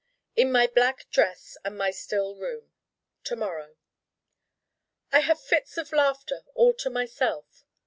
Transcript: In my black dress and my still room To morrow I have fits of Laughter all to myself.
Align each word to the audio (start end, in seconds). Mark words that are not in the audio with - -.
In 0.35 0.51
my 0.51 0.65
black 0.65 1.11
dress 1.11 1.57
and 1.63 1.77
my 1.77 1.91
still 1.91 2.35
room 2.35 2.71
To 3.25 3.35
morrow 3.35 3.75
I 5.11 5.19
have 5.19 5.39
fits 5.39 5.77
of 5.77 5.93
Laughter 5.93 6.41
all 6.55 6.73
to 6.73 6.89
myself. 6.89 7.65